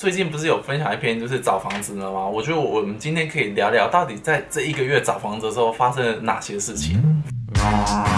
[0.00, 2.26] 最近不是有分享一篇就是找房子的吗？
[2.26, 7.22] 我觉得我们今天可以聊聊，到底在这一个月找房子的时候发生了哪些事情。
[7.56, 8.16] 哇，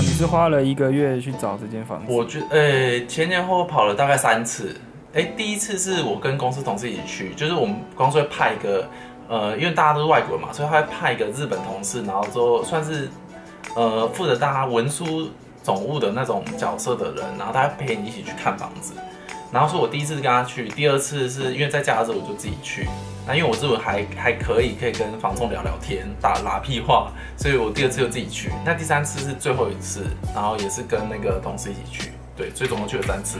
[0.00, 2.06] 你是花了一个月去找这间房子？
[2.08, 4.74] 我觉得，呃、欸，前前后后跑了大概三次。
[5.12, 8.88] 哎、欸，第一次是我跟公司同事一起去，就是我们公司会派一个，
[9.28, 13.10] 呃，因为大家都是外国人嘛，所以他会派一个日本同事，然后之后算是，
[13.76, 15.28] 呃，负责大家文书
[15.62, 18.94] 总务的那种角色的人，然后他陪你一起去看房子。
[19.52, 22.88] 然后说我第一次跟他去，第二次是因为在家的时候我就自己去。
[23.26, 28.50] 那因为我日文还还可以，可以跟房东聊聊天，打拉屁话，所以我第二次就自己去。
[28.64, 33.38] 那第三次是最后一次，然后也是跟那个同事一起去，对，所以总共去了三次。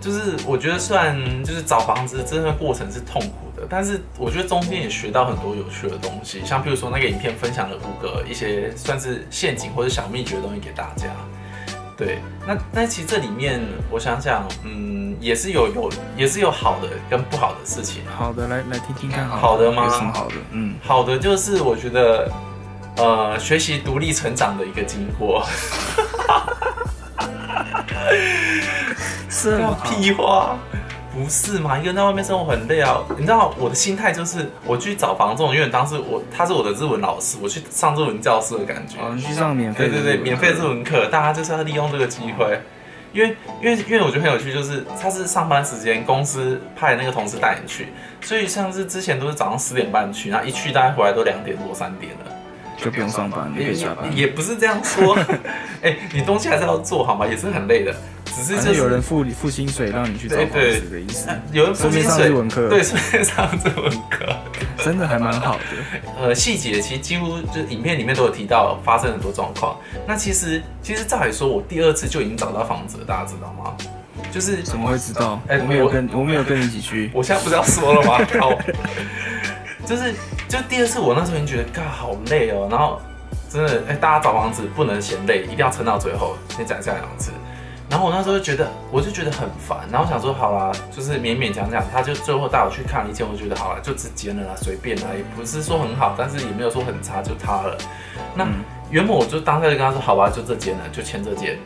[0.00, 11.06] 就是我觉得，虽然就是找房子这个过程是痛苦，但是我觉得中间也学到很多有趣的东西，像譬如说那个影片分享了五个一些算是陷阱或者小秘诀的东西给大家。
[11.96, 13.60] 对，那那其实这里面
[13.90, 18.02] 我想想，嗯，也是有有也是有好的跟不好的事情。
[18.16, 19.84] 好的，来来听听看好的，好的吗？
[19.84, 20.34] 有什么好的？
[20.52, 22.30] 嗯，好的就是我觉得，
[22.96, 25.44] 呃，学习独立成长的一个经过。
[29.28, 30.56] 是 屁话，
[31.18, 31.76] 不是嘛？
[31.76, 33.02] 一个人在外面生活很累啊。
[33.16, 38.98] 你知道我的心态就是，我去找房仲，因为当时我他是我的日文老师，我去上日文教室的感觉。
[39.00, 39.88] 哦，你去上免费？
[39.88, 42.60] 对对对，免费日文课，大家就是要利用这个机会。
[43.12, 47.88] 因为因为因为我觉得很有趣，就是他是上班时间，公司派那个同事带你去，
[48.20, 52.32] 所以像是之前都是早上十点半去，然后一去大概回来都两点多三点了。
[52.76, 54.14] 就不用上班，你可以下班。
[54.16, 55.16] 也不是这样说，
[55.82, 57.92] 哎、欸，你东西还是要做好嘛，也是很累的。
[58.38, 61.28] 只是就是有人付付薪水让你去找房子的意思。
[61.50, 62.30] 有人付薪水，
[62.68, 64.26] 对，顺便上日文科，
[64.84, 65.62] 真的还蛮好的。
[66.20, 69.76] 呃，细节其实几乎就影片里面都有提到，发生很多状况。
[70.06, 73.74] 那其实其实照理说，我第二次就已经找到房子了，大家知道吗？
[74.30, 75.40] 就是怎么会知道？
[75.48, 77.10] 哎、欸，我没有跟我，我没有跟你一起去。
[77.14, 78.18] 我现在不是要说了吗？
[78.40, 78.56] 好，
[79.84, 80.14] 就是
[80.48, 82.68] 就第二次，我那时候已经觉得，嘎，好累哦。
[82.70, 83.00] 然后
[83.50, 86.36] 真的，哎、欸，大家找房子不能嫌累，一定要撑到最后。
[86.56, 87.32] 先讲一下两次。
[87.90, 89.78] 然后我那时候就觉得，我就觉得很烦。
[89.90, 97.78] 然后我想说，好啦，就是勉勉强强，他就最后带我去看了一间，我就觉得好了，就只间了啦，随便啦，也不是说很好，但是也没有说很差，就他了。
[98.34, 101.58] 那、嗯、原本我就当下就跟他说，好吧，就这间了，就签这间。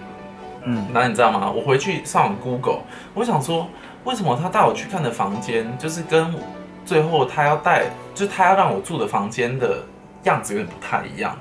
[0.64, 1.50] 嗯，那你知道吗？
[1.50, 2.82] 我回去上网 Google，
[3.14, 3.66] 我想说，
[4.04, 6.32] 为什么他带我去看的房间，就是跟
[6.86, 9.78] 最后他要带，就他要让我住的房间的
[10.22, 11.36] 样子有点不太一样。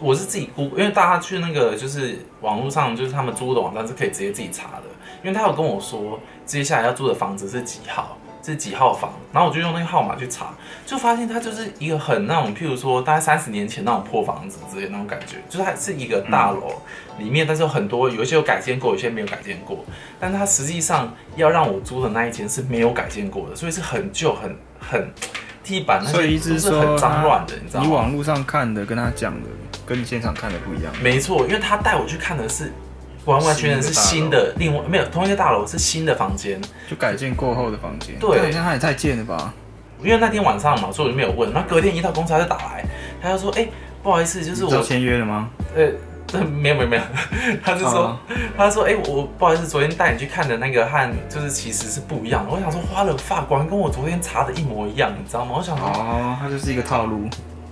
[0.00, 4.84] 我是自己估，因为大家去那个就是网络上，就是他们租的网站是可以直接自己查的。
[5.22, 10.54] 因为他有跟我说，接下来要租的房子是几号，是几号房，然后我就用那个号码去查，
[10.86, 16.70] 就发现它就是一个很那种，譬如说大概三十年前那种破房子之类的那种感觉，就是它是一个大楼
[17.18, 19.84] 里面，但是有很多有一些有改建过，有些没有改建过，
[20.20, 25.10] 但是它实际上要让我租的那一间是没有改建过的，所以是很旧、很很
[25.64, 27.86] 地板那些都是很脏乱的，你知道吗？
[27.86, 29.48] 你网络上看的跟他讲的。
[29.88, 30.92] 跟你现场看的不一样。
[31.02, 32.70] 没错，因为他带我去看的是
[33.24, 38.18] 完完全全是新的，另外没有同一个大楼是新的房间，就改建过后的房间。
[38.18, 39.54] 对，好像他也太贱了吧？
[40.02, 41.52] 因为那天晚上嘛，所以我就没有问。
[41.52, 42.84] 那隔天一到公司他就打来，
[43.20, 43.72] 他就说：“哎、欸，
[44.02, 45.90] 不好意思，就是我签约了吗？”呃，
[46.44, 47.02] 没有没有没有，
[47.64, 48.20] 他就说，啊、
[48.56, 55.56] 他说：“哎、欸，我不好意思，昨天带你去看的那个和就是其实是不一样的。”我想说，花了发光跟我昨天查的一模一样，你知道吗？
[55.58, 57.28] 我想说，哦，他就是一个套路。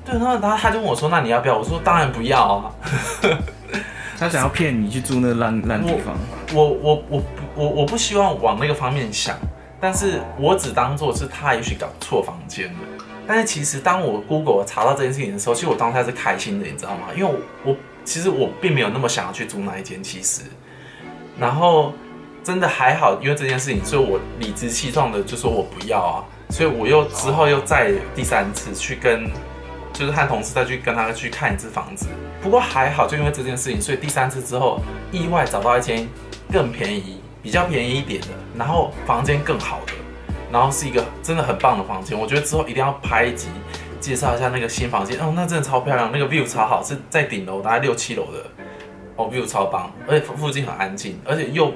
[0.07, 2.71] 对，然后他他就问我说：“那你要不要？”我说：“当然不要啊。
[4.17, 6.17] ”他想要骗你去住那烂烂地方。
[6.55, 7.23] 我我我我
[7.55, 9.37] 我我不希望往那个方面想，
[9.81, 12.79] 但是我只当做是他也许搞错房间了。
[13.27, 17.09] 但是其实当我 Google 查到这件事情的时候，其实我当下是开心的，你知道吗？
[17.15, 20.43] 因为我我其实我并没有那么想要去租那一间，其实。
[21.39, 21.93] 然后
[22.43, 26.25] 真的还好，因为这件事情，所以我理直气壮的就说我不要啊。
[26.49, 29.29] 所以我又之后又再第三次去跟。
[29.97, 32.07] 就是和同事再去跟他去看一次房子，
[32.43, 34.79] 不过还好，就因为这件事情，所以第三次之后
[35.11, 36.07] 意外找到一间
[36.53, 38.29] 更便宜、比较便宜一点的，
[38.59, 39.95] 然后房间更好的，
[40.53, 42.19] 然后是一个真的很棒的房间。
[42.19, 43.49] 我觉得之后一定要拍一集
[43.99, 48.45] 介绍一下那个新房间哦，那真的超漂亮，那个 view 超好，是在顶楼，大概六七楼的
[49.17, 51.73] 哦，view 超棒，而且附近很安静，而且又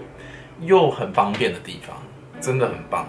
[0.61, 1.97] 又很方便的地方，
[2.39, 3.09] 真的很棒。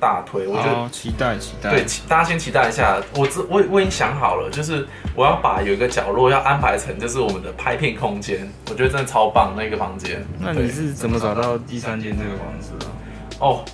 [0.00, 1.70] 大推，我觉得期待期待。
[1.70, 3.00] 对，大家先期待一下。
[3.14, 8.50] 我我我已经想好了，就是我要把有一个角落要安排成，就是我们的拍片空间。
[8.70, 10.24] 我觉得真的超棒那个房间。
[10.38, 12.86] 那你是怎么找到第三间这个房子的？
[13.38, 13.64] 哦，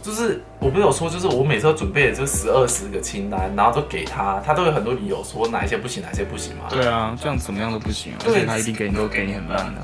[0.00, 6.64] 就是我不是有说，就是我每次都准备了就十二十个清单，然后都给他，他都有很多理由说哪一些不行，哪一些不行嘛。
[6.70, 9.80] 对啊，这样怎么样都不行，而且他一定给你都给你很烂的。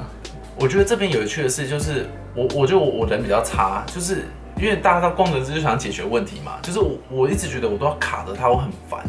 [0.57, 4.27] 我觉得这边有趣的是，就是我我觉得我我人比较差，就是
[4.61, 9.01] 因为大家到工程师就想解决问题嘛，就是我我一直觉得我都要卡着它，我很烦，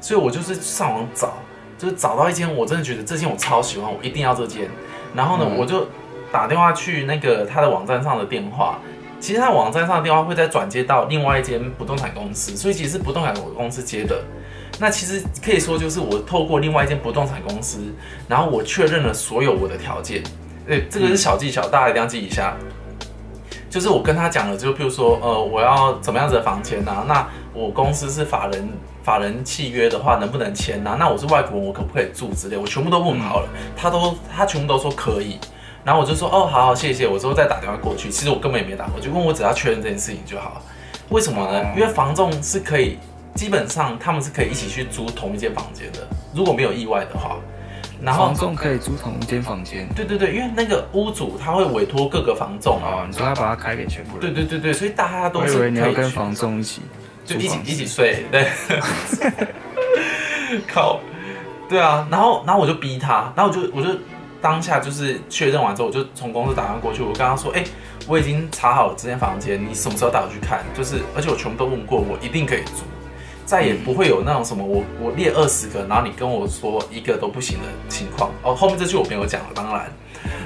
[0.00, 1.34] 所以我就是上网找，
[1.76, 4.68] 就是找到一间我真的觉得这间我超喜欢，我一定要这间，
[5.14, 5.86] 然后呢，嗯、我就
[6.32, 8.78] 打电话去那个他的网站上的电话。
[9.20, 14.22] 其实他网站上的电话会再转接到另外一间不动产公司，所以其实是不动产公司接的。
[14.78, 17.80] 那其实可以说就是我透过另外一间不动产公司，
[18.28, 20.22] 然后我确认了所有我的条件。
[20.64, 22.56] 对，这个是小技巧，大家一定要记一下。
[23.70, 27.04] 就是我跟他讲了，就譬如说，呃，我要怎么样子的房间啊？
[27.06, 28.68] 那我公司是法人
[29.02, 30.96] 法人契约的话，能不能签啊？
[30.98, 32.56] 那我是外国人，我可不可以住之类？
[32.56, 35.38] 我全部都问好了，他都他全部都说可以。
[35.84, 37.06] 然后我就说哦，好好，谢谢。
[37.06, 40.62] 我之后再打电话过去，其实我根本也没打过就，问我只要确认这件事情就好。
[41.10, 41.62] 为什么呢？
[41.76, 42.98] 因为房仲是可以，
[43.34, 46.00] 基本上他们是可以一起去租同一间房间的，
[46.34, 47.36] 如果没有意外的话。
[48.02, 49.88] 然后房仲可以租同一间房间。
[49.94, 54.20] 对对对，因为那个屋主他会委托各个房仲啊，你说他把它开给全部人。
[54.20, 55.56] 对对对对，所以大家都是可以。
[55.56, 56.82] 我以为你要跟房仲一起，
[57.24, 58.46] 就一起一起睡，对。
[60.66, 61.00] 靠，
[61.68, 63.98] 对啊，然后然后我就逼他，然后我就我就。
[64.40, 67.66] 当下就是确认完之后，我就从公司打电话过去，我跟他说：“哎、欸，
[68.06, 70.64] 我已经查好了这间房间，你什么时候带我去看？
[70.76, 72.84] 就是，而且我全部都问过，我一定可以租，
[73.48, 78.30] 再也不会有那种什么我我列二十个，然后你跟我说一个都不行的情况。
[78.42, 79.90] 哦，后面这句我没有讲了，当然，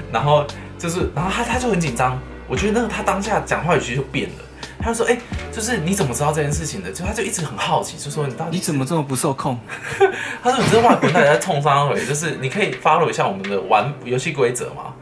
[0.09, 0.45] 然后
[0.77, 2.17] 就是，然后他他就很紧张，
[2.47, 4.35] 我觉得那个他当下讲话语气就变了。”
[4.79, 5.19] 他就说：“哎、欸，
[5.51, 6.93] 就是你怎么知道这件事情的？
[6.93, 9.59] 就他就一直很好奇，就说你到底你怎么这么不受控？”
[10.41, 14.93] 他说：“你这外国人在冲三回，就是你可以 follow 一下我们的玩游戏规则嘛。”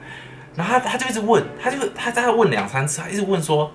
[0.57, 3.71] 然后他他就一直问，他就他在问两三次，他一直问说。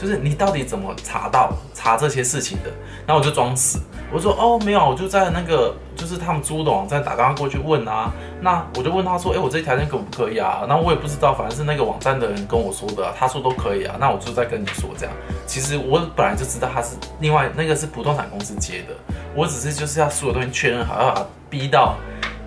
[0.00, 2.70] 就是你到底怎么查到查这些事情的？
[3.06, 3.78] 然后我就装死，
[4.10, 8.10] 我说哦没有，我就在那个就是他们租的网站打电话过去问啊。
[8.40, 10.64] 那我就问他说，哎，我这条件可不可以啊？
[10.66, 13.96] 那我也不知道，反正是那个网站的人跟我说的，他说都可以啊。
[14.00, 15.14] 那我就在跟你说这样。
[15.46, 18.94] 其实我本来就知道他是另外那个是不动产公司接的，
[19.34, 21.96] 我只是就是要所有东西确认好，要把他逼到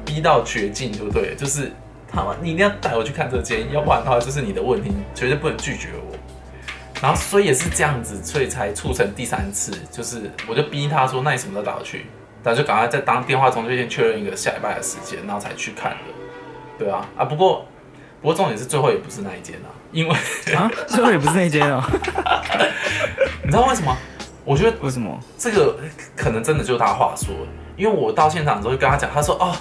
[0.03, 1.35] 逼到绝境，对不对？
[1.35, 1.71] 就是
[2.11, 6.12] 他你一定要带我去看这间，要不然的话就是你的问题，绝对不能拒绝我。
[7.03, 12.05] 然后所以也是这样子，所以才促成第三次，就是我就逼他说，那你什么时候带我去？
[12.41, 15.97] 然后就赶快在当电话中就先确认一个下礼拜的时间，然后才去看的。
[16.79, 17.65] 对啊，啊不过
[18.21, 20.15] 不过重点是最后也不是那一间啊，因为
[20.55, 21.85] 啊最后也不是那一间啊
[23.43, 23.93] 你知道为什么？
[24.45, 25.77] 我觉得为什么这个
[26.15, 27.35] 可能真的就是他话说，
[27.75, 29.53] 因为我到现场之后就跟他讲，他说哦，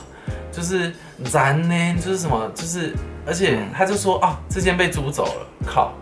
[0.53, 0.93] 就是
[1.25, 2.95] 咱呢，就是什么，就是
[3.27, 5.93] 而且他就说啊，这间被租走了，靠。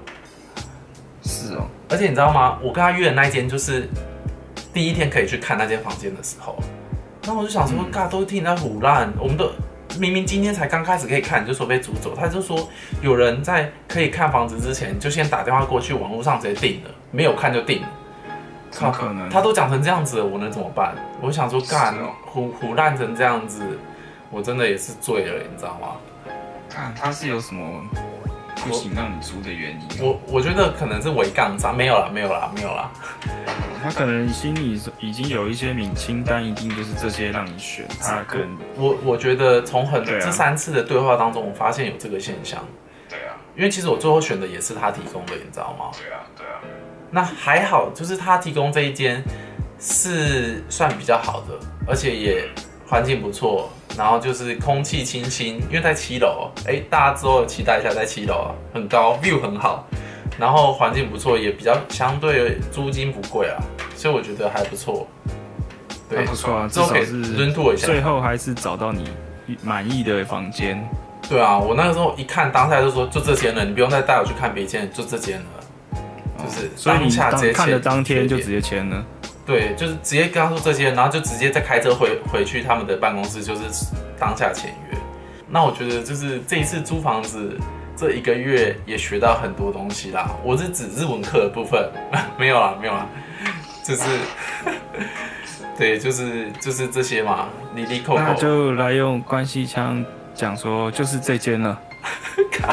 [1.41, 2.59] 是哦，而且你知道吗？
[2.63, 3.89] 我跟他约的那一间就是
[4.73, 6.57] 第一天可以去看那间房间的时候，
[7.25, 9.51] 然后我就想说，嘎、嗯，都听人家胡烂，我们都
[9.99, 12.15] 明明今天才刚开始可以看，就说被租走。
[12.15, 12.69] 他就说
[13.01, 17.89] 有人在可以看房子之前就先打电话过去，网络上直接订了，没有看就订了。
[18.71, 19.29] 怎么可能？
[19.29, 20.95] 他都讲成这样子了，我能怎么办？
[21.21, 21.95] 我想说，干
[22.25, 23.63] 胡胡烂成这样子，
[24.31, 25.89] 我真的也是醉了，你知道吗？
[26.69, 27.65] 看他是有什么？
[28.62, 32.91] 不行让你租的原因，我我觉得可能是违杠章，没有啦，没有啦，没有啦。
[33.83, 37.87] 他可能心里已经有一些名清单，一定就是这些让你选。
[37.99, 42.62] 他可能我我觉得从很这三次的对话当中，我发现有这个现象。
[43.09, 45.91] 对啊，因为其实我最后选的也是他提供的，你知道吗？
[45.99, 46.61] 对啊，对啊。
[47.11, 49.25] 那还好，就是他提供这一间
[49.79, 52.47] 是算比较好的，而且也
[52.87, 53.71] 环境不错。
[53.97, 59.87] 然后就是空气清新，因为在七楼，哎，大家之后期待一下，在七楼啊，很高，view 很好，
[60.38, 63.59] 然后环境不错，也比较相对租金不贵啊，
[63.97, 65.06] 所以我觉得还不错。
[66.09, 69.04] 对，不错啊，至少是轮渡一下，最后还是找到你
[69.62, 70.82] 满意的房间。
[71.28, 75.47] 对啊，我那个时候一看，当下就说就这间了，你不用再带我去看别间，就这间了。
[76.42, 79.04] 就是当下直接看的当天就直接签了。
[79.50, 83.62] 对，就是直接跟他说这些，然后就直接再开车回回去他们的办公室，就是
[84.16, 84.97] 当下签约。
[85.49, 87.59] 那我觉得就是这一次租房子
[87.97, 90.30] 这一个月也学到很多东西啦。
[90.45, 91.90] 我是指日文课的部分，
[92.38, 93.04] 没有啦，没有啦，
[93.83, 94.02] 就是
[95.76, 97.49] 对，就是就是这些嘛。
[97.75, 101.76] 哩哩扣扣，那就来用关系腔讲说，就是这间了。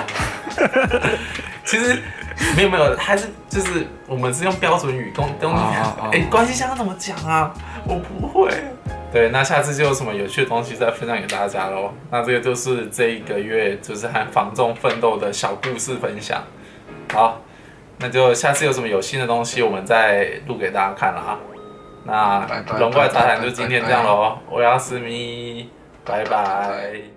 [1.66, 2.04] 其实。
[2.56, 5.62] 没有没有，还是就是我们是用标准语攻攻击。
[6.12, 7.54] 哎，关系相怎么讲啊？
[7.86, 8.52] 我不会。
[9.12, 11.92] 对，那下次就有什么有趣的东西再分享给大家喽。
[12.12, 16.44] 那这个就是这一个月就是和房仲奋斗的小故事分享。
[17.14, 17.42] 好，
[18.00, 21.40] 那就下次有什么有新的东西，我们再录给大家看了啊。
[22.04, 22.46] 那
[22.80, 24.38] 龙怪杂谈就今天这样喽。
[24.50, 25.70] 我要思密，
[26.06, 27.17] 拜拜。